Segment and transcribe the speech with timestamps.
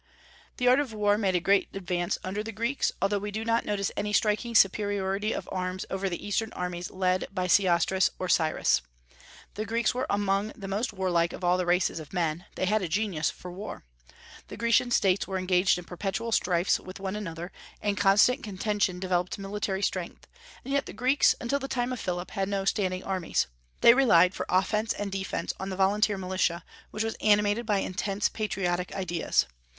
[0.57, 3.65] The art of war made a great advance under the Greeks, although we do not
[3.67, 8.81] notice any striking superiority of arms over the Eastern armies led by Sesostris or Cyrus.
[9.53, 12.81] The Greeks were among the most warlike of all the races of men; they had
[12.81, 13.83] a genius for war.
[14.47, 19.37] The Grecian States were engaged in perpetual strifes with one another, and constant contention developed
[19.37, 20.25] military strength;
[20.65, 23.45] and yet the Greeks, until the time of Philip, had no standing armies.
[23.81, 28.29] They relied for offence and defence on the volunteer militia, which was animated by intense
[28.29, 29.45] patriotic ideas.